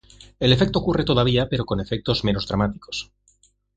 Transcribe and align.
El 0.39 0.51
efecto 0.51 0.79
ocurre 0.79 1.03
todavía, 1.03 1.47
pero 1.47 1.63
con 1.65 1.79
efectos 1.79 2.23
menos 2.23 2.47
dramáticos. 2.47 3.11